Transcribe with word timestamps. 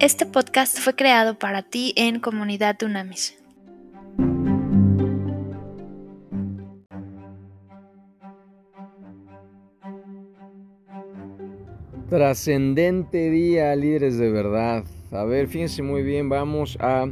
Este 0.00 0.26
podcast 0.26 0.78
fue 0.78 0.94
creado 0.94 1.40
para 1.40 1.62
ti 1.62 1.92
en 1.96 2.20
Comunidad 2.20 2.76
Dunamis. 2.78 3.36
Trascendente 12.08 13.28
día, 13.30 13.74
líderes 13.74 14.18
de 14.18 14.30
verdad. 14.30 14.84
A 15.10 15.24
ver, 15.24 15.48
fíjense 15.48 15.82
muy 15.82 16.04
bien, 16.04 16.28
vamos 16.28 16.78
a 16.80 17.06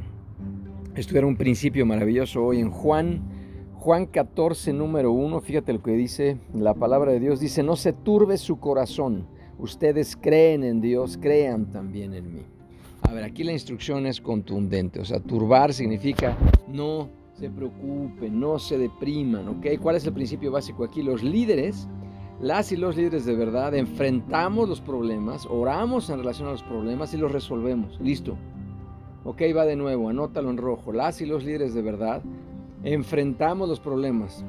estudiar 0.95 1.25
un 1.25 1.37
principio 1.37 1.84
maravilloso 1.87 2.45
hoy 2.45 2.61
en 2.61 2.71
Juan. 2.71 3.21
Juan 3.75 4.07
14, 4.07 4.73
número 4.73 5.11
1, 5.11 5.41
fíjate 5.41 5.73
lo 5.73 5.82
que 5.82 5.91
dice 5.91 6.39
la 6.55 6.75
palabra 6.75 7.11
de 7.11 7.18
Dios. 7.18 7.41
Dice, 7.41 7.64
no 7.64 7.75
se 7.75 7.93
turbe 7.93 8.39
su 8.39 8.61
corazón. 8.61 9.27
Ustedes 9.59 10.14
creen 10.14 10.62
en 10.62 10.80
Dios, 10.80 11.18
crean 11.20 11.73
también 11.73 12.14
en 12.14 12.32
mí. 12.32 12.55
A 13.02 13.12
ver, 13.12 13.24
aquí 13.24 13.45
la 13.45 13.52
instrucción 13.52 14.06
es 14.06 14.20
contundente. 14.20 15.00
O 15.00 15.04
sea, 15.04 15.20
turbar 15.20 15.73
significa 15.73 16.37
no 16.68 17.09
se 17.34 17.50
preocupen, 17.50 18.41
no 18.41 18.59
se 18.59 18.78
depriman, 18.78 19.48
¿ok? 19.48 19.66
¿Cuál 19.80 19.96
es 19.96 20.06
el 20.06 20.12
principio 20.12 20.50
básico 20.50 20.84
aquí? 20.84 21.02
Los 21.02 21.23
líderes 21.23 21.88
las 22.40 22.70
y 22.70 22.77
los 22.77 22.96
líderes 22.96 23.24
de 23.24 23.34
verdad 23.34 23.74
enfrentamos 23.74 24.68
los 24.68 24.82
problemas, 24.82 25.46
oramos 25.46 26.10
en 26.10 26.18
relación 26.18 26.48
a 26.48 26.52
los 26.52 26.62
problemas 26.62 27.14
y 27.14 27.16
los 27.16 27.32
resolvemos. 27.32 27.98
Listo. 27.98 28.37
Ok, 29.24 29.40
va 29.56 29.65
de 29.65 29.74
nuevo, 29.74 30.10
anótalo 30.10 30.51
en 30.51 30.59
rojo. 30.59 30.92
Las 30.92 31.23
y 31.23 31.26
los 31.26 31.45
líderes 31.45 31.73
de 31.73 31.80
verdad 31.80 32.23
enfrentamos 32.84 33.70
los 33.70 33.80
problemas, 33.80 34.45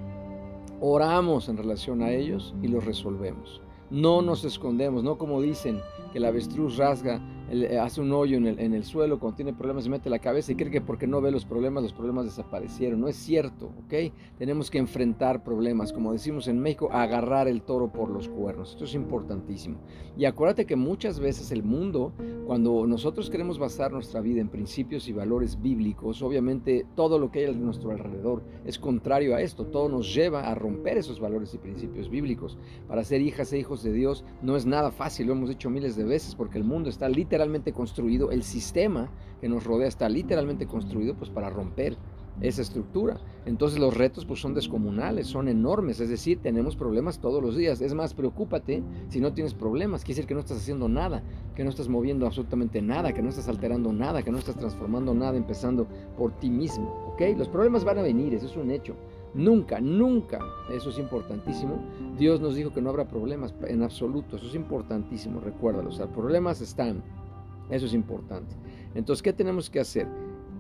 oramos 0.81 1.47
en 1.47 1.55
relación 1.55 2.02
a 2.02 2.11
ellos 2.11 2.53
y 2.61 2.67
los 2.67 2.83
resolvemos. 2.83 3.61
No 3.89 4.21
nos 4.21 4.43
escondemos, 4.43 5.05
no 5.05 5.17
como 5.17 5.41
dicen 5.41 5.79
que 6.11 6.17
el 6.17 6.25
avestruz 6.25 6.75
rasga 6.75 7.21
eh, 7.49 7.79
hace 7.79 8.01
un 8.01 8.11
hoyo 8.11 8.38
en 8.38 8.73
el, 8.73 8.83
suelo 8.83 9.19
cuando 9.19 9.38
tiene 9.38 9.53
problemas 9.53 9.85
y 9.85 9.89
mete 9.89 10.09
la 10.09 10.19
cabeza 10.19 10.52
y 10.52 10.55
cree 10.55 10.69
que 10.69 10.81
porque 10.81 11.08
no 11.08 11.22
ve 11.22 11.31
los 11.31 11.45
problemas, 11.45 11.83
los 11.83 11.94
problemas 11.94 12.25
desaparecieron. 12.25 12.99
No 12.99 13.08
es 13.08 13.16
cierto, 13.16 13.67
¿ok? 13.85 14.13
Tenemos 14.38 14.69
que 14.69 14.77
enfrentar 14.77 15.44
problemas, 15.44 15.94
como 15.94 16.11
decimos 16.11 16.47
en 16.47 16.59
México, 16.59 16.89
agarrar 16.91 17.47
el 17.47 17.61
toro 17.61 17.91
por 17.91 18.09
los 18.09 18.27
cuernos. 18.27 18.72
Esto 18.72 18.83
es 18.83 18.94
importantísimo. 18.95 19.77
Y 20.17 20.25
acuérdate 20.25 20.66
que 20.66 20.75
muchas 20.75 21.19
veces 21.19 21.52
el 21.52 21.63
mundo, 21.63 22.11
cuando 22.45 22.85
nosotros 22.85 23.30
queremos 23.30 23.59
basar 23.59 23.94
nuestra 23.94 24.19
vida 24.19 24.41
en 24.41 24.50
principios 24.50 25.07
y 25.07 25.13
valores 25.13 25.61
bíblicos, 25.61 26.22
obviamente 26.22 26.85
todo 26.95 27.17
lo 27.17 27.31
que 27.31 27.39
hay 27.39 27.45
a 27.45 27.52
nuestro 27.53 27.91
alrededor 27.91 28.44
es 28.66 28.77
contrario 28.77 29.35
a 29.35 29.41
esto. 29.41 29.66
Todo 29.66 29.88
nos 29.88 30.13
lleva 30.13 30.50
a 30.50 30.55
romper 30.55 30.97
esos 30.97 31.19
valores 31.19 31.53
y 31.53 31.59
principios 31.59 32.09
bíblicos. 32.09 32.57
Para 32.88 33.05
ser 33.05 33.22
hijas 33.22 33.53
e 33.53 33.59
hijos 33.59 33.83
de 33.83 33.94
Dios 33.94 34.25
no 34.41 34.57
es 34.57 34.66
nada 34.66 34.91
fácil, 34.91 35.27
lo 35.27 35.33
hemos 35.33 35.50
dicho 35.50 35.69
miles 35.69 35.95
de 35.95 36.03
veces, 36.03 36.35
porque 36.35 36.57
el 36.57 36.66
mundo 36.66 36.89
está 36.89 37.07
literalmente 37.07 37.36
literalmente 37.38 37.71
construido, 37.71 38.31
el 38.31 38.41
sistema 38.41 39.11
que 39.39 39.47
nos 39.47 39.63
rodea 39.63 39.88
está 39.88 40.09
literalmente 40.09 40.66
construido 40.66 41.13
pues 41.13 41.30
para 41.30 41.52
romper 41.52 41.95
esa 42.41 42.63
estructura. 42.63 43.19
Entonces 43.45 43.77
los 43.77 43.95
retos 43.95 44.25
pues 44.25 44.39
son 44.39 44.55
descomunales, 44.55 45.27
son 45.27 45.47
enormes, 45.47 45.99
es 45.99 46.09
decir, 46.09 46.39
tenemos 46.41 46.75
problemas 46.75 47.19
todos 47.19 47.44
los 47.44 47.55
días. 47.55 47.79
Es 47.81 47.94
más, 47.94 48.16
preocúpate 48.16 48.81
si 49.09 49.19
no 49.19 49.33
tienes 49.33 49.53
problemas, 49.53 50.03
quiere 50.03 50.16
decir 50.16 50.27
que 50.27 50.33
no 50.33 50.39
estás 50.39 50.57
haciendo 50.57 50.89
nada, 50.89 51.21
que 51.55 51.63
no 51.63 51.69
estás 51.69 51.89
moviendo 51.89 52.25
absolutamente 52.25 52.81
nada, 52.81 53.13
que 53.13 53.21
no 53.21 53.29
estás 53.29 53.47
alterando 53.47 53.94
nada, 53.94 54.23
que 54.23 54.31
no 54.31 54.39
estás 54.39 54.55
transformando 54.55 55.13
nada, 55.13 55.38
empezando 55.38 55.88
por 56.17 56.31
ti 56.39 56.49
mismo, 56.49 57.13
¿ok? 57.13 57.38
Los 57.38 57.49
problemas 57.49 57.83
van 57.83 57.99
a 57.99 58.01
venir, 58.01 58.33
eso 58.33 58.47
es 58.47 58.57
un 58.57 58.72
hecho. 58.72 58.95
Nunca, 59.33 59.79
nunca, 59.79 60.39
eso 60.72 60.89
es 60.89 60.97
importantísimo. 60.97 61.77
Dios 62.17 62.41
nos 62.41 62.55
dijo 62.55 62.73
que 62.73 62.81
no 62.81 62.89
habrá 62.89 63.07
problemas 63.07 63.53
en 63.67 63.83
absoluto, 63.83 64.38
eso 64.38 64.47
es 64.47 64.55
importantísimo, 64.55 65.39
recuérdalo. 65.39 65.89
O 65.89 65.91
sea, 65.91 66.07
problemas 66.07 66.59
están, 66.61 67.03
eso 67.69 67.85
es 67.85 67.93
importante. 67.93 68.55
Entonces, 68.95 69.21
¿qué 69.21 69.33
tenemos 69.33 69.69
que 69.69 69.79
hacer? 69.79 70.07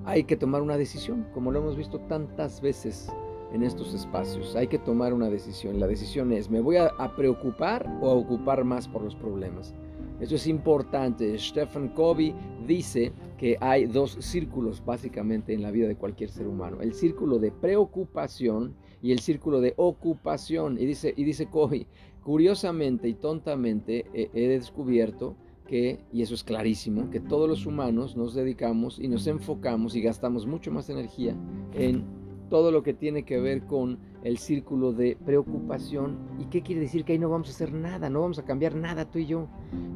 Hay 0.05 0.23
que 0.23 0.35
tomar 0.35 0.61
una 0.61 0.77
decisión, 0.77 1.25
como 1.33 1.51
lo 1.51 1.59
hemos 1.59 1.75
visto 1.75 1.99
tantas 2.01 2.61
veces 2.61 3.09
en 3.53 3.63
estos 3.63 3.93
espacios. 3.93 4.55
Hay 4.55 4.67
que 4.67 4.77
tomar 4.77 5.13
una 5.13 5.29
decisión. 5.29 5.79
La 5.79 5.87
decisión 5.87 6.31
es, 6.31 6.49
¿me 6.49 6.61
voy 6.61 6.77
a, 6.77 6.91
preocupar 7.15 7.85
o 8.01 8.09
a 8.09 8.13
ocupar 8.13 8.63
más 8.63 8.87
por 8.87 9.01
los 9.01 9.15
problemas? 9.15 9.73
Eso 10.19 10.35
es 10.35 10.47
importante. 10.47 11.37
Stephen 11.37 11.89
Covey 11.89 12.33
dice 12.65 13.11
que 13.37 13.57
hay 13.61 13.85
dos 13.85 14.17
círculos 14.19 14.83
básicamente 14.83 15.53
en 15.53 15.61
la 15.61 15.71
vida 15.71 15.87
de 15.87 15.95
cualquier 15.95 16.29
ser 16.29 16.47
humano. 16.47 16.81
El 16.81 16.93
círculo 16.93 17.39
de 17.39 17.51
preocupación 17.51 18.75
y 19.01 19.11
el 19.11 19.19
círculo 19.19 19.61
de 19.61 19.73
ocupación. 19.77 20.77
Y 20.79 20.85
dice, 20.85 21.13
y 21.15 21.23
dice 21.23 21.47
Covey, 21.47 21.85
curiosamente 22.23 23.07
y 23.07 23.13
tontamente 23.13 24.05
he 24.13 24.47
descubierto 24.47 25.35
que, 25.67 25.99
y 26.11 26.21
eso 26.21 26.33
es 26.33 26.43
clarísimo, 26.43 27.09
que 27.11 27.19
todos 27.19 27.47
los 27.47 27.65
humanos 27.65 28.17
nos 28.17 28.33
dedicamos 28.33 28.99
y 28.99 29.07
nos 29.07 29.27
enfocamos 29.27 29.95
y 29.95 30.01
gastamos 30.01 30.47
mucho 30.47 30.71
más 30.71 30.89
energía 30.89 31.35
en 31.73 32.03
todo 32.49 32.71
lo 32.71 32.81
que 32.81 32.93
tiene 32.93 33.23
que 33.23 33.39
ver 33.39 33.65
con 33.65 33.99
el 34.23 34.37
círculo 34.37 34.93
de 34.93 35.17
preocupación. 35.25 36.17
¿Y 36.39 36.45
qué 36.45 36.61
quiere 36.61 36.81
decir? 36.81 37.03
Que 37.03 37.13
ahí 37.13 37.19
no 37.19 37.29
vamos 37.29 37.47
a 37.49 37.51
hacer 37.51 37.73
nada, 37.73 38.09
no 38.09 38.21
vamos 38.21 38.39
a 38.39 38.45
cambiar 38.45 38.75
nada 38.75 39.05
tú 39.05 39.19
y 39.19 39.25
yo. 39.25 39.47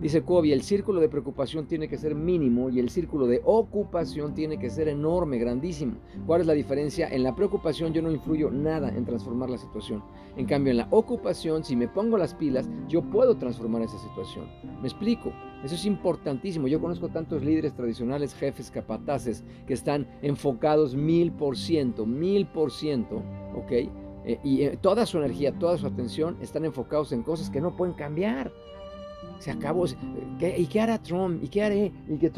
Dice 0.02 0.24
Kobe, 0.24 0.54
el 0.54 0.62
círculo 0.62 1.00
de 1.00 1.10
preocupación 1.10 1.68
tiene 1.68 1.88
que 1.88 1.98
ser 1.98 2.16
mínimo 2.16 2.70
y 2.70 2.80
el 2.80 2.90
círculo 2.90 3.28
de 3.28 3.42
ocupación 3.44 4.34
tiene 4.34 4.58
que 4.58 4.70
ser 4.70 4.88
enorme, 4.88 5.38
grandísimo. 5.38 5.96
¿Cuál 6.26 6.42
es 6.42 6.48
la 6.48 6.54
diferencia? 6.54 7.08
En 7.10 7.24
la 7.24 7.36
preocupación 7.36 7.94
yo 7.94 8.02
no 8.02 8.12
influyo 8.12 8.52
nada 8.52 8.90
en 8.90 9.06
transformar 9.06 9.50
la 9.50 9.58
situación. 9.58 10.04
En 10.38 10.46
cambio, 10.46 10.72
en 10.72 10.78
la 10.78 10.88
ocupación, 10.92 11.64
si 11.64 11.76
me 11.76 11.88
pongo 11.88 12.18
las 12.18 12.34
pilas, 12.34 12.70
yo 12.88 13.02
puedo 13.02 13.38
transformar 13.38 13.82
esa 13.82 13.98
situación. 13.98 14.46
¿Me 14.82 14.88
explico? 14.88 15.34
Eso 15.64 15.76
es 15.76 15.86
importantísimo. 15.86 16.68
Yo 16.68 16.82
conozco 16.82 17.10
tantos 17.10 17.44
líderes 17.44 17.74
tradicionales, 17.76 18.34
jefes, 18.34 18.72
capataces, 18.72 19.44
que 19.68 19.74
están 19.74 20.08
enfocados 20.22 20.96
mil 20.96 21.32
por 21.32 21.58
ciento, 21.58 22.06
mil 22.06 22.48
por 22.48 22.72
ciento, 22.72 23.22
¿ok? 23.56 23.72
Eh, 24.24 24.40
y 24.44 24.62
eh, 24.64 24.78
toda 24.80 25.06
su 25.06 25.18
energía, 25.18 25.52
toda 25.58 25.78
su 25.78 25.88
atención 25.88 26.38
están 26.42 26.66
enfocados 26.66 27.12
en 27.12 27.24
cosas 27.24 27.50
que 27.50 27.62
no 27.62 27.76
pueden 27.76 27.96
cambiar. 27.96 28.52
Se 29.40 29.52
acabó. 29.52 29.86
¿Y 29.86 30.66
qué 30.68 30.82
hará 30.82 31.02
Trump? 31.02 31.44
¿Y 31.44 31.48
qué 31.48 31.64
haré? 31.64 31.92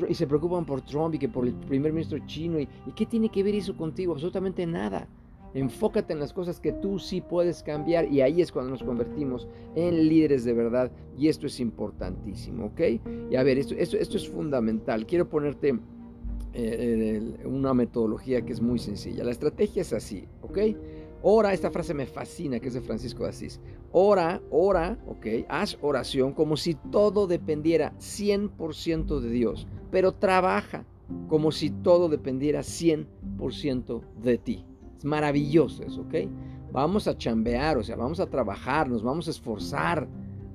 Y, 0.09 0.13
se 0.13 0.27
preocupan 0.27 0.65
por 0.65 0.81
Trump 0.81 1.15
y 1.15 1.19
que 1.19 1.27
por 1.27 1.45
el 1.45 1.53
primer 1.53 1.91
ministro 1.91 2.17
chino. 2.25 2.59
¿Y, 2.59 2.67
¿Y 2.85 2.91
qué 2.95 3.05
tiene 3.05 3.29
que 3.29 3.43
ver 3.43 3.55
eso 3.55 3.75
contigo? 3.75 4.13
Absolutamente 4.13 4.65
nada. 4.65 5.07
Enfócate 5.53 6.13
en 6.13 6.19
las 6.19 6.33
cosas 6.33 6.59
que 6.59 6.71
tú 6.71 6.97
sí 6.97 7.21
puedes 7.21 7.61
cambiar 7.61 8.11
y 8.11 8.21
ahí 8.21 8.41
es 8.41 8.51
cuando 8.51 8.71
nos 8.71 8.83
convertimos 8.83 9.47
en 9.75 10.07
líderes 10.07 10.45
de 10.45 10.53
verdad 10.53 10.91
y 11.15 11.27
esto 11.27 11.45
es 11.45 11.59
importantísimo, 11.59 12.67
¿ok? 12.67 12.81
Y 13.29 13.35
a 13.35 13.43
ver, 13.43 13.59
esto 13.59 13.75
es 13.77 14.29
fundamental. 14.29 15.05
Quiero 15.05 15.29
ponerte 15.29 15.77
eh, 16.55 17.35
una 17.45 17.73
metodología 17.73 18.43
que 18.43 18.53
es 18.53 18.61
muy 18.61 18.77
sencilla. 18.77 19.23
La 19.23 19.31
estrategia 19.31 19.81
es 19.81 19.91
así, 19.91 20.25
¿ok? 20.41 20.59
Ora, 21.25 21.53
esta 21.53 21.71
frase 21.71 21.93
me 21.93 22.05
fascina, 22.05 22.59
que 22.59 22.67
es 22.67 22.73
de 22.73 22.81
Francisco 22.81 23.23
de 23.23 23.29
Asís. 23.29 23.61
Ora, 23.93 24.41
ora, 24.51 24.99
ok, 25.07 25.25
haz 25.47 25.77
oración 25.81 26.33
como 26.33 26.57
si 26.57 26.75
todo 26.91 27.27
dependiera 27.27 27.93
100% 27.97 29.21
de 29.21 29.29
Dios, 29.29 29.65
pero 29.89 30.11
trabaja 30.11 30.85
como 31.29 31.53
si 31.53 31.69
todo 31.69 32.09
dependiera 32.09 32.59
100% 32.59 34.01
de 34.21 34.37
ti. 34.37 34.65
Es 34.97 35.05
maravilloso 35.05 35.83
eso, 35.83 36.01
¿ok? 36.01 36.15
Vamos 36.73 37.07
a 37.07 37.17
chambear, 37.17 37.77
o 37.77 37.83
sea, 37.83 37.95
vamos 37.95 38.19
a 38.19 38.29
trabajar, 38.29 38.89
nos 38.89 39.01
vamos 39.01 39.29
a 39.29 39.31
esforzar, 39.31 40.09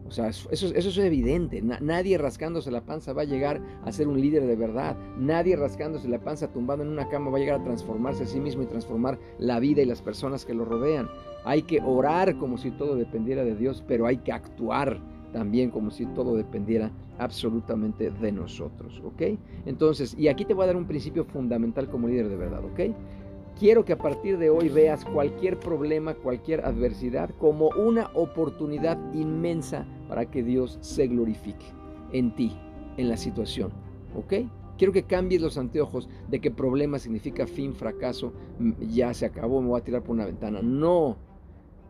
o 0.08 0.12
sea, 0.12 0.28
eso, 0.28 0.48
eso 0.50 0.72
es 0.74 0.98
evidente. 0.98 1.62
nadie 1.62 2.18
rascándose 2.18 2.70
la 2.70 2.80
panza 2.80 3.12
va 3.12 3.22
a 3.22 3.26
llegar 3.26 3.60
a 3.84 3.92
ser 3.92 4.08
un 4.08 4.20
líder 4.20 4.46
de 4.46 4.56
verdad. 4.56 4.96
Nadie 5.18 5.56
rascándose 5.56 6.08
la 6.08 6.18
panza 6.18 6.50
tumbado 6.52 6.82
en 6.82 6.88
una 6.88 7.08
cama 7.08 7.30
va 7.30 7.36
a 7.36 7.40
llegar 7.40 7.60
a 7.60 7.64
transformarse 7.64 8.24
a 8.24 8.26
sí 8.26 8.40
mismo 8.40 8.62
y 8.62 8.66
transformar 8.66 9.18
la 9.38 9.60
vida 9.60 9.82
y 9.82 9.86
las 9.86 10.02
personas 10.02 10.44
que 10.44 10.54
lo 10.54 10.64
rodean. 10.64 11.08
Hay 11.44 11.62
que 11.62 11.80
orar 11.80 12.36
como 12.38 12.58
si 12.58 12.70
todo 12.70 12.96
dependiera 12.96 13.44
de 13.44 13.54
Dios, 13.54 13.84
pero 13.86 14.06
hay 14.06 14.18
que 14.18 14.32
actuar 14.32 15.00
también 15.32 15.70
como 15.70 15.90
si 15.90 16.06
todo 16.06 16.36
dependiera 16.36 16.90
absolutamente 17.18 18.10
de 18.10 18.32
nosotros, 18.32 19.02
¿ok? 19.04 19.22
Entonces, 19.66 20.14
y 20.18 20.28
aquí 20.28 20.44
te 20.44 20.54
voy 20.54 20.64
a 20.64 20.68
dar 20.68 20.76
un 20.76 20.86
principio 20.86 21.24
fundamental 21.24 21.88
como 21.90 22.08
líder 22.08 22.28
de 22.28 22.36
verdad, 22.36 22.64
¿ok? 22.64 22.94
Quiero 23.58 23.84
que 23.84 23.92
a 23.92 23.98
partir 23.98 24.38
de 24.38 24.50
hoy 24.50 24.68
veas 24.68 25.04
cualquier 25.04 25.58
problema, 25.58 26.14
cualquier 26.14 26.64
adversidad 26.64 27.30
como 27.40 27.70
una 27.70 28.08
oportunidad 28.14 28.96
inmensa 29.12 29.84
para 30.06 30.30
que 30.30 30.44
Dios 30.44 30.78
se 30.80 31.08
glorifique 31.08 31.66
en 32.12 32.36
ti, 32.36 32.56
en 32.98 33.08
la 33.08 33.16
situación. 33.16 33.72
¿Ok? 34.14 34.34
Quiero 34.76 34.92
que 34.92 35.02
cambies 35.02 35.42
los 35.42 35.58
anteojos 35.58 36.08
de 36.30 36.40
que 36.40 36.52
problema 36.52 37.00
significa 37.00 37.48
fin, 37.48 37.74
fracaso, 37.74 38.32
ya 38.78 39.12
se 39.12 39.26
acabó, 39.26 39.60
me 39.60 39.70
voy 39.70 39.80
a 39.80 39.84
tirar 39.84 40.04
por 40.04 40.14
una 40.14 40.26
ventana. 40.26 40.62
No, 40.62 41.16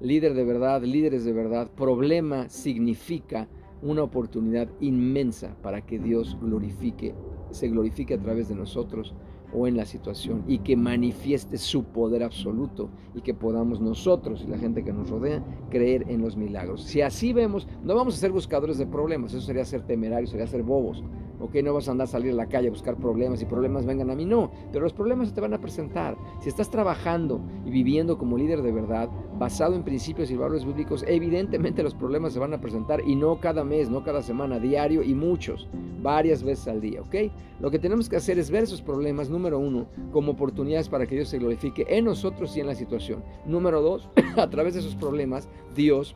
líder 0.00 0.32
de 0.32 0.44
verdad, 0.44 0.82
líderes 0.82 1.26
de 1.26 1.34
verdad, 1.34 1.70
problema 1.70 2.48
significa 2.48 3.46
una 3.82 4.02
oportunidad 4.02 4.70
inmensa 4.80 5.54
para 5.60 5.84
que 5.84 5.98
Dios 5.98 6.38
glorifique, 6.40 7.14
se 7.50 7.68
glorifique 7.68 8.14
a 8.14 8.22
través 8.22 8.48
de 8.48 8.54
nosotros 8.54 9.14
o 9.52 9.66
en 9.66 9.76
la 9.76 9.84
situación 9.84 10.44
y 10.46 10.58
que 10.58 10.76
manifieste 10.76 11.56
su 11.58 11.84
poder 11.84 12.22
absoluto 12.22 12.90
y 13.14 13.22
que 13.22 13.34
podamos 13.34 13.80
nosotros 13.80 14.44
y 14.46 14.50
la 14.50 14.58
gente 14.58 14.84
que 14.84 14.92
nos 14.92 15.10
rodea 15.10 15.42
creer 15.70 16.04
en 16.08 16.20
los 16.20 16.36
milagros. 16.36 16.82
Si 16.84 17.00
así 17.00 17.32
vemos, 17.32 17.66
no 17.82 17.94
vamos 17.94 18.16
a 18.16 18.18
ser 18.18 18.32
buscadores 18.32 18.78
de 18.78 18.86
problemas, 18.86 19.32
eso 19.32 19.46
sería 19.46 19.64
ser 19.64 19.82
temerarios, 19.82 20.30
sería 20.30 20.46
ser 20.46 20.62
bobos. 20.62 21.02
¿Ok? 21.40 21.56
No 21.62 21.74
vas 21.74 21.88
a 21.88 21.92
andar 21.92 22.06
a 22.06 22.10
salir 22.10 22.32
a 22.32 22.36
la 22.36 22.46
calle 22.46 22.68
a 22.68 22.70
buscar 22.70 22.96
problemas 22.96 23.42
y 23.42 23.46
problemas 23.46 23.86
vengan 23.86 24.10
a 24.10 24.14
mí, 24.14 24.24
no, 24.24 24.50
pero 24.72 24.84
los 24.84 24.92
problemas 24.92 25.28
se 25.28 25.34
te 25.34 25.40
van 25.40 25.54
a 25.54 25.60
presentar. 25.60 26.16
Si 26.40 26.48
estás 26.48 26.70
trabajando 26.70 27.40
y 27.64 27.70
viviendo 27.70 28.18
como 28.18 28.36
líder 28.36 28.62
de 28.62 28.72
verdad, 28.72 29.08
basado 29.38 29.74
en 29.74 29.84
principios 29.84 30.30
y 30.30 30.36
valores 30.36 30.64
bíblicos, 30.64 31.04
evidentemente 31.06 31.82
los 31.82 31.94
problemas 31.94 32.32
se 32.32 32.38
van 32.38 32.54
a 32.54 32.60
presentar 32.60 33.02
y 33.06 33.14
no 33.14 33.40
cada 33.40 33.64
mes, 33.64 33.90
no 33.90 34.02
cada 34.02 34.22
semana, 34.22 34.58
diario 34.58 35.02
y 35.02 35.14
muchos, 35.14 35.68
varias 36.02 36.42
veces 36.42 36.68
al 36.68 36.80
día, 36.80 37.02
¿ok? 37.02 37.14
Lo 37.60 37.70
que 37.70 37.78
tenemos 37.78 38.08
que 38.08 38.16
hacer 38.16 38.38
es 38.38 38.50
ver 38.50 38.64
esos 38.64 38.82
problemas, 38.82 39.30
número 39.30 39.58
uno, 39.58 39.86
como 40.12 40.32
oportunidades 40.32 40.88
para 40.88 41.06
que 41.06 41.14
Dios 41.14 41.28
se 41.28 41.38
glorifique 41.38 41.86
en 41.88 42.04
nosotros 42.04 42.56
y 42.56 42.60
en 42.60 42.66
la 42.66 42.74
situación. 42.74 43.22
Número 43.46 43.80
dos, 43.80 44.08
a 44.36 44.48
través 44.48 44.74
de 44.74 44.80
esos 44.80 44.94
problemas, 44.94 45.48
Dios 45.74 46.14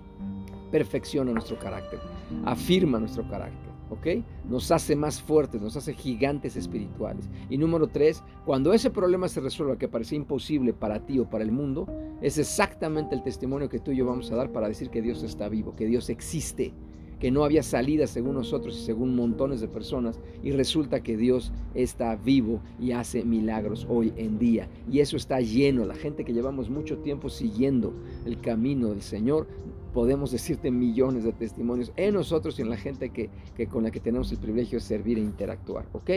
perfecciona 0.70 1.32
nuestro 1.32 1.58
carácter, 1.58 2.00
afirma 2.44 2.98
nuestro 2.98 3.28
carácter. 3.28 3.71
¿Ok? 3.92 4.24
Nos 4.48 4.70
hace 4.70 4.96
más 4.96 5.20
fuertes, 5.20 5.60
nos 5.60 5.76
hace 5.76 5.94
gigantes 5.94 6.56
espirituales. 6.56 7.28
Y 7.50 7.58
número 7.58 7.88
tres, 7.88 8.22
cuando 8.44 8.72
ese 8.72 8.90
problema 8.90 9.28
se 9.28 9.40
resuelva 9.40 9.78
que 9.78 9.88
parecía 9.88 10.16
imposible 10.16 10.72
para 10.72 11.04
ti 11.04 11.18
o 11.18 11.28
para 11.28 11.44
el 11.44 11.52
mundo, 11.52 11.86
es 12.20 12.38
exactamente 12.38 13.14
el 13.14 13.22
testimonio 13.22 13.68
que 13.68 13.78
tú 13.78 13.90
y 13.92 13.96
yo 13.96 14.06
vamos 14.06 14.30
a 14.32 14.36
dar 14.36 14.50
para 14.50 14.68
decir 14.68 14.90
que 14.90 15.02
Dios 15.02 15.22
está 15.22 15.48
vivo, 15.48 15.76
que 15.76 15.86
Dios 15.86 16.08
existe, 16.08 16.72
que 17.20 17.30
no 17.30 17.44
había 17.44 17.62
salida 17.62 18.06
según 18.06 18.34
nosotros 18.34 18.76
y 18.76 18.84
según 18.84 19.14
montones 19.14 19.60
de 19.60 19.68
personas, 19.68 20.18
y 20.42 20.50
resulta 20.50 21.02
que 21.02 21.16
Dios 21.16 21.52
está 21.74 22.16
vivo 22.16 22.60
y 22.80 22.92
hace 22.92 23.24
milagros 23.24 23.86
hoy 23.88 24.12
en 24.16 24.38
día. 24.38 24.68
Y 24.90 25.00
eso 25.00 25.16
está 25.16 25.40
lleno, 25.40 25.84
la 25.84 25.94
gente 25.94 26.24
que 26.24 26.32
llevamos 26.32 26.68
mucho 26.68 26.98
tiempo 26.98 27.28
siguiendo 27.28 27.92
el 28.24 28.40
camino 28.40 28.88
del 28.88 29.02
Señor, 29.02 29.46
podemos 29.92 30.30
decirte 30.30 30.70
millones 30.70 31.24
de 31.24 31.32
testimonios 31.32 31.92
en 31.96 32.14
nosotros 32.14 32.58
y 32.58 32.62
en 32.62 32.70
la 32.70 32.76
gente 32.76 33.10
que, 33.10 33.30
con 33.68 33.84
la 33.84 33.90
que 33.90 34.00
tenemos 34.00 34.30
el 34.32 34.38
privilegio 34.38 34.78
de 34.78 34.84
servir 34.84 35.18
e 35.18 35.20
interactuar. 35.20 35.86
¿Ok? 35.92 36.10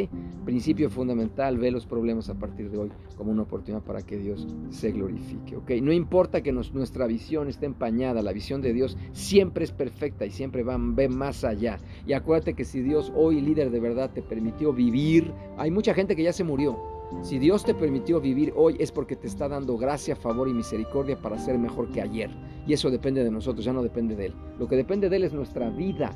Principio 0.46 0.90
fundamental, 0.90 1.58
ve 1.58 1.72
los 1.72 1.86
problemas 1.86 2.30
a 2.30 2.36
partir 2.36 2.70
de 2.70 2.78
hoy 2.78 2.92
como 3.18 3.32
una 3.32 3.44
oportunidad 3.44 3.84
para 3.84 4.02
que 4.02 4.18
Dios 4.18 4.48
se 4.70 4.92
glorifique. 4.92 5.58
¿Ok? 5.58 5.72
No 5.82 5.92
importa 5.92 6.42
que 6.42 6.52
nuestra 6.52 7.08
visión 7.08 7.48
esté 7.48 7.66
empañada, 7.66 8.22
la 8.22 8.34
visión 8.34 8.62
de 8.62 8.74
Dios 8.74 8.98
siempre 9.12 9.66
es 9.66 9.72
perfecta 9.72 10.26
y 10.26 10.32
siempre 10.32 10.64
va, 10.64 10.78
ve 10.80 11.10
más 11.10 11.44
allá. 11.44 11.80
Y 12.08 12.14
acuérdate 12.14 12.54
que 12.54 12.66
si 12.66 12.82
Dios 12.82 13.12
hoy, 13.16 13.42
líder 13.42 13.72
de 13.72 13.80
verdad, 13.80 14.12
te 14.14 14.22
permitió 14.22 14.74
vivir, 14.74 15.34
hay 15.58 15.72
mucha 15.72 15.94
gente 15.94 16.16
que 16.16 16.24
ya 16.24 16.34
se 16.34 16.44
murió 16.44 16.95
si 17.22 17.40
Dios 17.40 17.64
te 17.64 17.74
permitió 17.74 18.20
vivir 18.22 18.54
hoy 18.56 18.76
es 18.80 18.92
porque 18.92 19.16
te 19.16 19.28
está 19.28 19.48
dando 19.48 19.78
gracia, 19.78 20.16
favor 20.16 20.48
y 20.48 20.54
misericordia 20.54 21.20
para 21.20 21.38
ser 21.38 21.58
mejor 21.58 21.90
que 21.92 22.02
ayer. 22.02 22.30
Y 22.68 22.74
eso 22.74 22.90
depende 22.90 23.24
de 23.24 23.32
nosotros, 23.32 23.66
ya 23.66 23.74
no 23.74 23.84
depende 23.84 24.16
de 24.16 24.28
Él. 24.28 24.34
Lo 24.60 24.68
que 24.68 24.76
depende 24.76 25.10
de 25.10 25.16
Él 25.18 25.24
es 25.24 25.34
nuestra 25.34 25.70
vida, 25.70 26.12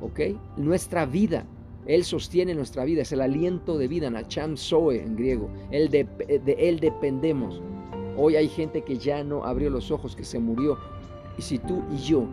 ¿ok? 0.00 0.20
Nuestra 0.56 1.06
vida. 1.06 1.46
Él 1.86 2.04
sostiene 2.04 2.54
nuestra 2.54 2.84
vida, 2.84 3.02
es 3.02 3.12
el 3.12 3.20
aliento 3.20 3.76
de 3.76 3.88
vida, 3.88 4.10
Nacham 4.10 4.56
Soe 4.56 5.02
en 5.02 5.16
griego. 5.16 5.50
Él 5.70 5.90
de, 5.90 6.04
de 6.04 6.56
Él 6.58 6.80
dependemos. 6.80 7.60
Hoy 8.16 8.36
hay 8.36 8.48
gente 8.48 8.82
que 8.82 8.96
ya 8.96 9.22
no 9.22 9.44
abrió 9.44 9.70
los 9.70 9.90
ojos, 9.90 10.16
que 10.16 10.24
se 10.24 10.38
murió. 10.38 10.78
Y 11.36 11.42
si 11.42 11.58
tú 11.58 11.82
y 11.92 11.98
yo 11.98 12.26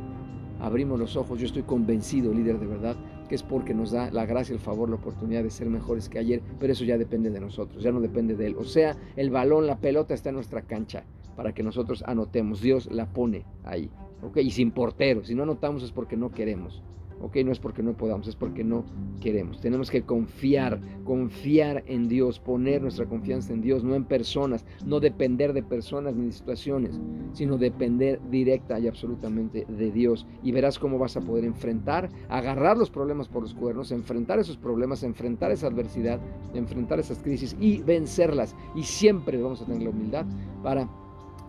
abrimos 0.59 0.99
los 0.99 1.15
ojos, 1.15 1.39
yo 1.39 1.47
estoy 1.47 1.63
convencido, 1.63 2.33
líder 2.33 2.59
de 2.59 2.67
verdad, 2.67 2.95
que 3.31 3.35
es 3.35 3.43
porque 3.43 3.73
nos 3.73 3.91
da 3.91 4.11
la 4.11 4.25
gracia, 4.25 4.51
el 4.51 4.59
favor, 4.59 4.89
la 4.89 4.97
oportunidad 4.97 5.41
de 5.41 5.49
ser 5.49 5.69
mejores 5.69 6.09
que 6.09 6.19
ayer, 6.19 6.41
pero 6.59 6.73
eso 6.73 6.83
ya 6.83 6.97
depende 6.97 7.29
de 7.29 7.39
nosotros, 7.39 7.81
ya 7.81 7.89
no 7.89 8.01
depende 8.01 8.35
de 8.35 8.47
Él. 8.47 8.57
O 8.57 8.65
sea, 8.65 8.97
el 9.15 9.29
balón, 9.29 9.67
la 9.67 9.77
pelota 9.77 10.13
está 10.13 10.31
en 10.31 10.35
nuestra 10.35 10.63
cancha 10.63 11.05
para 11.37 11.53
que 11.53 11.63
nosotros 11.63 12.03
anotemos. 12.05 12.59
Dios 12.59 12.91
la 12.91 13.05
pone 13.05 13.45
ahí. 13.63 13.89
Y 14.35 14.51
sin 14.51 14.71
portero, 14.71 15.23
si 15.23 15.33
no 15.33 15.43
anotamos 15.43 15.81
es 15.81 15.93
porque 15.93 16.17
no 16.17 16.31
queremos. 16.31 16.83
¿Ok? 17.21 17.37
No 17.45 17.51
es 17.51 17.59
porque 17.59 17.83
no 17.83 17.93
podamos, 17.93 18.27
es 18.27 18.35
porque 18.35 18.63
no 18.63 18.85
queremos. 19.21 19.61
Tenemos 19.61 19.89
que 19.89 20.03
confiar, 20.03 20.79
confiar 21.03 21.83
en 21.87 22.07
Dios, 22.07 22.39
poner 22.39 22.81
nuestra 22.81 23.05
confianza 23.05 23.53
en 23.53 23.61
Dios, 23.61 23.83
no 23.83 23.95
en 23.95 24.05
personas, 24.05 24.65
no 24.85 24.99
depender 24.99 25.53
de 25.53 25.63
personas 25.63 26.15
ni 26.15 26.25
de 26.25 26.31
situaciones, 26.31 26.99
sino 27.33 27.57
depender 27.57 28.19
directa 28.29 28.79
y 28.79 28.87
absolutamente 28.87 29.65
de 29.67 29.91
Dios. 29.91 30.25
Y 30.43 30.51
verás 30.51 30.79
cómo 30.79 30.97
vas 30.97 31.17
a 31.17 31.21
poder 31.21 31.45
enfrentar, 31.45 32.09
agarrar 32.29 32.77
los 32.77 32.89
problemas 32.89 33.27
por 33.27 33.43
los 33.43 33.53
cuernos, 33.53 33.91
enfrentar 33.91 34.39
esos 34.39 34.57
problemas, 34.57 35.03
enfrentar 35.03 35.51
esa 35.51 35.67
adversidad, 35.67 36.19
enfrentar 36.53 36.99
esas 36.99 37.19
crisis 37.19 37.55
y 37.59 37.81
vencerlas. 37.81 38.55
Y 38.75 38.83
siempre 38.83 39.41
vamos 39.41 39.61
a 39.61 39.65
tener 39.65 39.83
la 39.83 39.89
humildad 39.89 40.25
para 40.63 40.89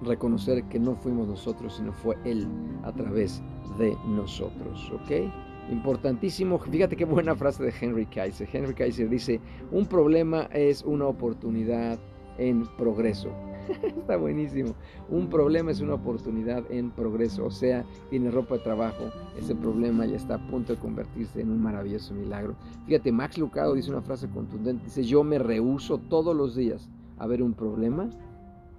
reconocer 0.03 0.65
que 0.65 0.79
no 0.79 0.97
fuimos 0.97 1.29
nosotros, 1.29 1.75
sino 1.77 1.93
fue 1.93 2.17
Él 2.25 2.47
a 2.83 2.93
través 2.93 3.43
de 3.79 3.97
nosotros, 4.07 4.91
¿ok? 4.93 5.52
Importantísimo, 5.71 6.59
fíjate 6.59 6.97
qué 6.97 7.05
buena 7.05 7.35
frase 7.37 7.65
de 7.65 7.73
Henry 7.81 8.07
Kaiser. 8.07 8.49
Henry 8.53 8.75
Kaiser 8.75 9.09
dice, 9.09 9.41
un 9.71 9.87
problema 9.87 10.49
es 10.53 10.83
una 10.83 11.07
oportunidad 11.07 11.99
en 12.39 12.67
progreso. 12.77 13.31
Está 13.83 14.17
buenísimo. 14.17 14.75
Un 15.09 15.29
problema 15.29 15.71
es 15.71 15.81
una 15.81 15.95
oportunidad 15.95 16.65
en 16.71 16.91
progreso. 16.91 17.47
O 17.47 17.51
sea, 17.51 17.85
tiene 18.11 18.31
ropa 18.31 18.57
de 18.57 18.61
trabajo, 18.61 19.05
ese 19.39 19.55
problema 19.55 20.05
ya 20.07 20.17
está 20.17 20.35
a 20.35 20.47
punto 20.49 20.75
de 20.75 20.81
convertirse 20.81 21.41
en 21.41 21.51
un 21.51 21.63
maravilloso 21.63 22.15
milagro. 22.15 22.57
Fíjate, 22.87 23.13
Max 23.13 23.39
Lucado 23.39 23.75
dice 23.75 23.91
una 23.91 24.03
frase 24.03 24.29
contundente. 24.29 24.85
Dice, 24.85 25.05
yo 25.05 25.23
me 25.23 25.39
rehuso 25.39 25.99
todos 25.99 26.35
los 26.35 26.57
días 26.57 26.91
a 27.19 27.27
ver 27.27 27.43
un 27.43 27.55
problema 27.55 28.11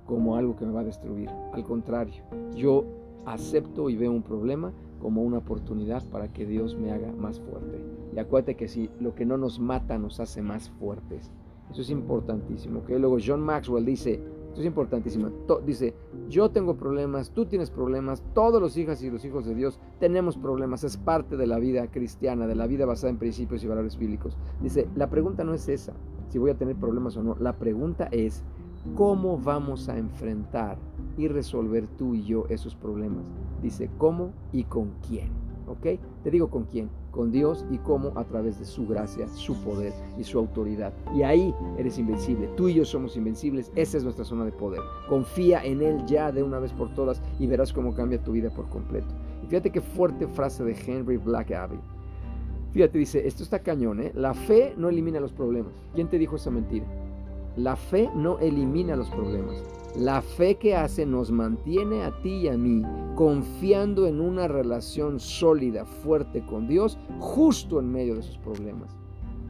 como 0.05 0.35
algo 0.35 0.55
que 0.55 0.65
me 0.65 0.73
va 0.73 0.81
a 0.81 0.85
destruir. 0.85 1.29
Al 1.53 1.63
contrario, 1.63 2.23
yo 2.55 2.85
acepto 3.25 3.89
y 3.89 3.95
veo 3.95 4.11
un 4.11 4.21
problema 4.21 4.73
como 5.03 5.21
una 5.21 5.39
oportunidad 5.39 6.01
para 6.09 6.31
que 6.31 6.45
Dios 6.45 6.77
me 6.77 6.93
haga 6.93 7.11
más 7.11 7.41
fuerte. 7.41 7.77
Y 8.15 8.19
acuérdate 8.19 8.55
que 8.55 8.69
si 8.69 8.89
lo 9.01 9.13
que 9.13 9.25
no 9.25 9.37
nos 9.37 9.59
mata 9.59 9.97
nos 9.97 10.21
hace 10.21 10.41
más 10.41 10.69
fuertes. 10.79 11.29
Eso 11.69 11.81
es 11.81 11.89
importantísimo. 11.89 12.85
que 12.85 12.97
Luego 12.97 13.17
John 13.23 13.41
Maxwell 13.41 13.83
dice, 13.83 14.13
esto 14.13 14.61
es 14.61 14.65
importantísimo, 14.65 15.29
dice, 15.65 15.93
yo 16.29 16.51
tengo 16.51 16.77
problemas, 16.77 17.31
tú 17.31 17.45
tienes 17.45 17.69
problemas, 17.69 18.23
todos 18.33 18.61
los 18.61 18.77
hijas 18.77 19.03
y 19.03 19.09
los 19.09 19.25
hijos 19.25 19.45
de 19.45 19.55
Dios 19.55 19.77
tenemos 19.99 20.37
problemas, 20.37 20.85
es 20.85 20.95
parte 20.95 21.35
de 21.35 21.47
la 21.47 21.59
vida 21.59 21.87
cristiana, 21.91 22.47
de 22.47 22.55
la 22.55 22.65
vida 22.65 22.85
basada 22.85 23.09
en 23.09 23.17
principios 23.17 23.61
y 23.61 23.67
valores 23.67 23.97
bíblicos. 23.97 24.37
Dice, 24.61 24.87
la 24.95 25.09
pregunta 25.09 25.43
no 25.43 25.53
es 25.53 25.67
esa, 25.67 25.91
si 26.29 26.39
voy 26.39 26.51
a 26.51 26.57
tener 26.57 26.77
problemas 26.77 27.17
o 27.17 27.23
no, 27.23 27.35
la 27.41 27.57
pregunta 27.57 28.07
es, 28.11 28.41
¿cómo 28.95 29.37
vamos 29.37 29.89
a 29.89 29.97
enfrentar 29.97 30.77
y 31.17 31.27
resolver 31.27 31.87
tú 31.97 32.15
y 32.15 32.23
yo 32.23 32.45
esos 32.49 32.75
problemas? 32.75 33.25
Dice 33.61 33.89
cómo 33.97 34.31
y 34.51 34.63
con 34.63 34.91
quién. 35.07 35.29
¿Ok? 35.67 35.99
Te 36.23 36.31
digo 36.31 36.49
con 36.49 36.65
quién. 36.65 36.89
Con 37.11 37.31
Dios 37.31 37.65
y 37.71 37.77
cómo 37.77 38.11
a 38.15 38.23
través 38.25 38.59
de 38.59 38.65
su 38.65 38.87
gracia, 38.87 39.27
su 39.29 39.55
poder 39.63 39.93
y 40.17 40.23
su 40.23 40.39
autoridad. 40.39 40.93
Y 41.15 41.21
ahí 41.21 41.53
eres 41.77 41.97
invencible. 41.99 42.47
Tú 42.57 42.69
y 42.69 42.73
yo 42.73 42.85
somos 42.85 43.15
invencibles. 43.15 43.71
Esa 43.75 43.97
es 43.97 44.03
nuestra 44.03 44.25
zona 44.25 44.45
de 44.45 44.51
poder. 44.51 44.81
Confía 45.07 45.63
en 45.63 45.81
Él 45.81 46.03
ya 46.05 46.31
de 46.31 46.43
una 46.43 46.59
vez 46.59 46.73
por 46.73 46.93
todas 46.95 47.21
y 47.39 47.47
verás 47.47 47.71
cómo 47.71 47.93
cambia 47.93 48.23
tu 48.23 48.31
vida 48.31 48.49
por 48.49 48.67
completo. 48.69 49.13
Y 49.43 49.47
fíjate 49.47 49.69
qué 49.69 49.81
fuerte 49.81 50.27
frase 50.27 50.63
de 50.63 50.75
Henry 50.85 51.17
Blackaby. 51.17 51.77
Fíjate, 52.71 52.97
dice, 52.97 53.27
esto 53.27 53.43
está 53.43 53.59
cañón, 53.59 53.99
¿eh? 53.99 54.11
La 54.15 54.33
fe 54.33 54.73
no 54.75 54.89
elimina 54.89 55.19
los 55.19 55.31
problemas. 55.31 55.73
¿Quién 55.93 56.09
te 56.09 56.17
dijo 56.17 56.37
esa 56.37 56.49
mentira? 56.49 56.87
La 57.55 57.75
fe 57.75 58.09
no 58.15 58.39
elimina 58.39 58.95
los 58.95 59.09
problemas. 59.11 59.63
La 59.95 60.23
fe 60.23 60.55
que 60.55 60.75
hace 60.75 61.05
nos 61.05 61.29
mantiene 61.29 62.03
a 62.03 62.19
ti 62.21 62.31
y 62.31 62.47
a 62.47 62.57
mí 62.57 62.81
confiando 63.15 64.07
en 64.07 64.21
una 64.21 64.47
relación 64.47 65.19
sólida, 65.19 65.85
fuerte 65.85 66.43
con 66.43 66.67
Dios, 66.67 66.97
justo 67.19 67.79
en 67.79 67.91
medio 67.91 68.15
de 68.15 68.21
esos 68.21 68.39
problemas. 68.39 68.97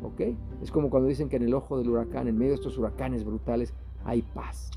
¿Ok? 0.02 0.22
Es 0.62 0.70
como 0.70 0.90
cuando 0.90 1.08
dicen 1.08 1.30
que 1.30 1.38
en 1.38 1.44
el 1.44 1.54
ojo 1.54 1.78
del 1.78 1.90
huracán, 1.90 2.28
en 2.28 2.38
medio 2.38 2.52
de 2.52 2.56
estos 2.56 2.78
huracanes 2.78 3.24
brutales, 3.24 3.74
hay 4.04 4.22
paz, 4.22 4.70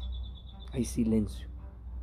hay 0.73 0.85
silencio. 0.85 1.49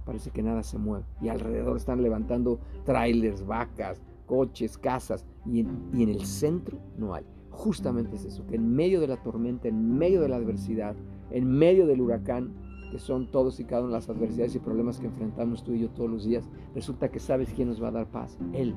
Parece 0.06 0.30
que 0.32 0.44
nada 0.44 0.62
se 0.62 0.77
mueve. 0.77 1.06
Y 1.22 1.30
alrededor 1.30 1.77
están 1.77 2.03
levantando 2.03 2.60
trailers, 2.84 3.46
vacas, 3.46 4.01
coches, 4.25 4.77
casas. 4.77 5.25
Y 5.46 5.65
y 5.94 6.03
en 6.03 6.10
el 6.10 6.25
centro 6.25 6.77
no 6.98 7.13
hay. 7.13 7.24
Justamente 7.50 8.15
es 8.15 8.25
eso, 8.25 8.46
que 8.48 8.56
en 8.56 8.75
medio 8.75 9.00
de 9.00 9.08
la 9.08 9.22
tormenta, 9.22 9.68
en 9.68 9.96
medio 9.98 10.22
de 10.22 10.27
la 10.27 10.38
adversidad, 10.38 10.96
en 11.32 11.48
medio 11.48 11.88
del 11.88 12.01
huracán, 12.01 12.51
que 12.92 13.00
son 13.00 13.27
todos 13.32 13.60
y 13.60 13.65
cada 13.65 13.82
una 13.82 13.94
de 13.94 13.98
las 13.98 14.10
adversidades 14.10 14.56
y 14.56 14.60
problemas 14.60 15.00
que 15.00 15.08
enfrentamos 15.08 15.63
tú 15.63 15.74
y 15.74 15.80
yo 15.80 15.89
todos 15.89 16.10
los 16.10 16.25
días, 16.25 16.48
resulta 16.75 17.10
que 17.10 17.20
sabes 17.20 17.51
quién 17.53 17.68
nos 17.68 17.82
va 17.82 17.88
a 17.88 17.92
dar 17.92 18.06
paz, 18.06 18.38
Él. 18.53 18.75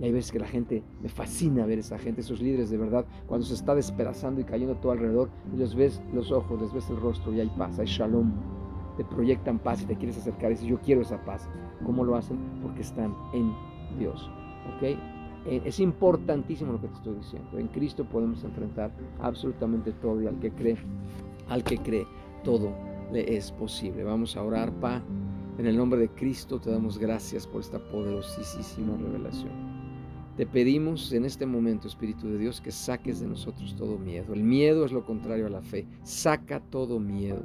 Y 0.00 0.04
hay 0.04 0.12
veces 0.12 0.32
que 0.32 0.38
la 0.38 0.46
gente, 0.46 0.82
me 1.02 1.10
fascina 1.10 1.66
ver 1.66 1.78
esa 1.78 1.98
gente, 1.98 2.22
esos 2.22 2.40
líderes 2.40 2.70
de 2.70 2.78
verdad, 2.78 3.04
cuando 3.26 3.44
se 3.44 3.52
está 3.52 3.74
despedazando 3.74 4.40
y 4.40 4.44
cayendo 4.44 4.76
todo 4.76 4.92
alrededor, 4.92 5.28
y 5.54 5.58
los 5.58 5.74
ves 5.74 6.02
los 6.14 6.32
ojos, 6.32 6.60
les 6.60 6.72
ves 6.72 6.88
el 6.88 6.96
rostro 6.96 7.34
y 7.34 7.40
hay 7.40 7.50
paz, 7.58 7.78
hay 7.78 7.86
shalom. 7.86 8.32
Te 8.96 9.04
proyectan 9.04 9.58
paz 9.58 9.82
y 9.82 9.86
te 9.86 9.96
quieres 9.96 10.16
acercar 10.16 10.50
y 10.50 10.54
dices, 10.54 10.68
yo 10.68 10.80
quiero 10.80 11.02
esa 11.02 11.22
paz. 11.24 11.48
¿Cómo 11.84 12.02
lo 12.02 12.16
hacen? 12.16 12.38
Porque 12.62 12.80
están 12.80 13.14
en 13.34 13.52
Dios. 13.98 14.30
¿Ok? 14.74 14.82
Eh, 15.46 15.62
es 15.64 15.80
importantísimo 15.80 16.72
lo 16.72 16.80
que 16.80 16.88
te 16.88 16.94
estoy 16.94 17.14
diciendo. 17.16 17.58
En 17.58 17.68
Cristo 17.68 18.04
podemos 18.04 18.42
enfrentar 18.44 18.90
absolutamente 19.20 19.92
todo 19.92 20.22
y 20.22 20.26
al 20.26 20.38
que 20.38 20.50
cree, 20.50 20.76
al 21.50 21.62
que 21.62 21.76
cree, 21.76 22.06
todo 22.42 22.72
le 23.12 23.36
es 23.36 23.52
posible. 23.52 24.02
Vamos 24.04 24.36
a 24.36 24.42
orar, 24.42 24.72
Pa. 24.80 25.02
En 25.58 25.66
el 25.66 25.76
nombre 25.76 26.00
de 26.00 26.08
Cristo 26.08 26.58
te 26.58 26.70
damos 26.70 26.96
gracias 26.96 27.46
por 27.46 27.60
esta 27.60 27.78
poderosísima 27.90 28.96
revelación. 28.96 29.52
Te 30.36 30.46
pedimos 30.46 31.12
en 31.12 31.26
este 31.26 31.44
momento, 31.44 31.86
Espíritu 31.86 32.28
de 32.28 32.38
Dios, 32.38 32.62
que 32.62 32.70
saques 32.70 33.20
de 33.20 33.26
nosotros 33.26 33.76
todo 33.76 33.98
miedo. 33.98 34.32
El 34.32 34.42
miedo 34.42 34.86
es 34.86 34.92
lo 34.92 35.04
contrario 35.04 35.46
a 35.46 35.50
la 35.50 35.60
fe. 35.60 35.86
Saca 36.02 36.60
todo 36.70 36.98
miedo. 36.98 37.42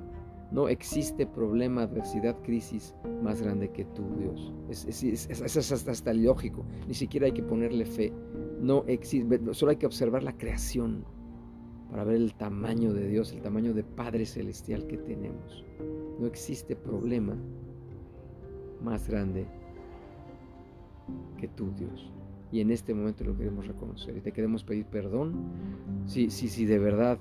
No 0.52 0.70
existe 0.70 1.26
problema, 1.26 1.82
adversidad, 1.82 2.42
crisis 2.44 2.96
más 3.22 3.42
grande 3.42 3.70
que 3.72 3.84
tú, 3.84 4.04
Dios. 4.18 4.54
Es, 4.70 5.04
es, 5.04 5.72
hasta, 5.72 6.14
lógico. 6.14 6.64
Ni 6.88 6.94
siquiera 6.94 7.26
hay 7.26 7.34
que 7.34 7.44
ponerle 7.44 7.86
fe. 7.86 8.14
No 8.62 8.86
existe, 8.88 9.54
solo 9.54 9.72
hay 9.72 9.78
que 9.78 9.88
observar 9.88 10.24
la 10.24 10.38
creación 10.38 11.04
para 11.90 12.04
ver 12.04 12.16
el 12.16 12.34
tamaño 12.34 12.94
de 12.94 13.08
Dios, 13.08 13.32
el 13.32 13.42
tamaño 13.42 13.74
de 13.74 13.84
Padre 13.84 14.26
Celestial 14.26 14.88
que 14.88 14.98
tenemos. 14.98 15.64
No 16.20 16.28
existe 16.28 16.76
problema 16.76 17.36
más 18.82 19.08
grande 19.08 19.46
que 21.38 21.48
tú, 21.48 21.72
Dios. 21.78 22.12
Y 22.52 22.62
en 22.62 22.72
este 22.72 22.94
momento 22.94 23.24
lo 23.24 23.38
queremos 23.38 23.68
reconocer 23.68 24.16
y 24.18 24.22
te 24.22 24.32
queremos 24.32 24.64
pedir 24.64 24.86
perdón. 24.86 25.34
Si, 26.06 26.30
si, 26.30 26.48
si 26.48 26.66
de 26.66 26.80
verdad 26.80 27.20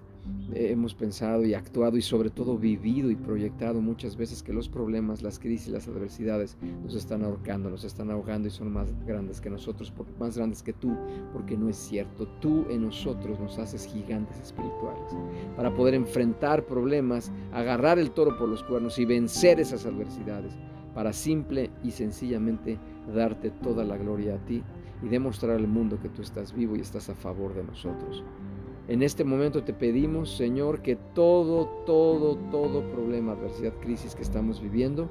hemos 0.54 0.95
pensado 0.95 1.45
y 1.45 1.54
actuado 1.54 1.97
y 1.97 2.02
sobre 2.02 2.31
todo 2.31 2.59
vivido 2.59 3.11
y 3.11 3.16
proyectado 3.16 3.81
muchas 3.81 4.16
veces 4.16 4.43
que 4.43 4.52
los 4.52 4.69
problemas, 4.69 5.23
las 5.23 5.38
crisis, 5.38 5.69
las 5.69 5.88
adversidades 5.88 6.57
nos 6.83 6.95
están 6.95 7.25
ahorcando, 7.25 7.71
nos 7.71 7.85
están 7.85 8.11
ahogando 8.11 8.49
y 8.49 8.50
son 8.50 8.73
más 8.73 8.95
grandes 9.07 9.40
que 9.40 9.50
nosotros, 9.50 9.93
más 10.19 10.37
grandes 10.37 10.62
que 10.62 10.73
tú, 10.73 10.97
porque 11.33 11.57
no 11.57 11.69
es 11.69 11.76
cierto. 11.76 12.26
Tú 12.40 12.64
en 12.71 12.83
nosotros 12.83 13.38
nos 13.40 13.59
haces 13.59 13.87
gigantes 13.87 14.38
espirituales 14.40 15.11
para 15.57 15.75
poder 15.75 15.95
enfrentar 15.95 16.66
problemas, 16.66 17.33
agarrar 17.52 17.99
el 17.99 18.11
toro 18.11 18.37
por 18.38 18.49
los 18.49 18.62
cuernos 18.62 18.99
y 18.99 19.04
vencer 19.04 19.61
esas 19.61 19.87
adversidades, 19.87 20.52
para 20.95 21.12
simple 21.12 21.71
y 21.83 21.90
sencillamente 21.90 22.78
darte 23.12 23.50
toda 23.50 23.85
la 23.85 23.97
gloria 23.97 24.37
a 24.37 24.45
ti 24.45 24.62
y 25.02 25.09
demostrar 25.09 25.57
al 25.57 25.66
mundo 25.66 25.99
que 26.00 26.09
tú 26.09 26.23
estás 26.23 26.54
vivo 26.54 26.76
y 26.76 26.81
estás 26.81 27.09
a 27.11 27.14
favor 27.14 27.54
de 27.54 27.64
nosotros. 27.64 28.23
En 28.87 29.03
este 29.03 29.25
momento 29.25 29.64
te 29.64 29.73
pedimos, 29.73 30.37
Señor, 30.37 30.83
que 30.83 30.97
todo, 31.14 31.69
todo, 31.87 32.37
todo 32.50 32.83
problema, 32.91 33.33
adversidad, 33.33 33.73
crisis 33.81 34.14
que 34.14 34.23
estamos 34.23 34.61
viviendo, 34.61 35.09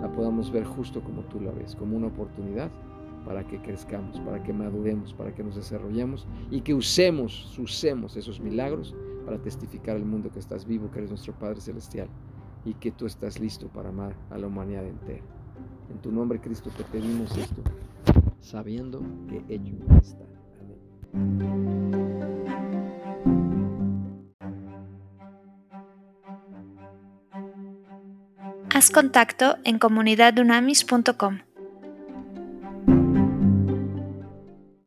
la 0.00 0.12
podamos 0.12 0.52
ver 0.52 0.64
justo 0.64 1.02
como 1.02 1.22
tú 1.22 1.40
la 1.40 1.50
ves, 1.50 1.74
como 1.74 1.96
una 1.96 2.06
oportunidad 2.06 2.70
para 3.24 3.44
que 3.44 3.60
crezcamos, 3.60 4.20
para 4.20 4.40
que 4.42 4.52
maduremos, 4.52 5.12
para 5.12 5.34
que 5.34 5.42
nos 5.42 5.56
desarrollemos 5.56 6.28
y 6.48 6.60
que 6.60 6.74
usemos, 6.74 7.58
usemos 7.58 8.16
esos 8.16 8.38
milagros 8.38 8.94
para 9.24 9.38
testificar 9.38 9.96
al 9.96 10.04
mundo 10.04 10.30
que 10.30 10.38
estás 10.38 10.64
vivo, 10.64 10.92
que 10.92 10.98
eres 10.98 11.10
nuestro 11.10 11.32
Padre 11.32 11.60
Celestial 11.60 12.08
y 12.64 12.74
que 12.74 12.92
tú 12.92 13.06
estás 13.06 13.40
listo 13.40 13.66
para 13.66 13.88
amar 13.88 14.14
a 14.30 14.38
la 14.38 14.46
humanidad 14.46 14.86
entera. 14.86 15.24
En 15.90 15.98
tu 15.98 16.12
nombre, 16.12 16.40
Cristo, 16.40 16.70
te 16.76 16.84
pedimos 16.84 17.36
esto 17.36 17.62
sabiendo 18.40 19.02
que 19.28 19.42
hecho 19.48 19.74
está. 20.00 20.24
Haz 28.78 28.90
contacto 28.90 29.56
en 29.64 29.80
comunidadunamis.com. 29.80 31.47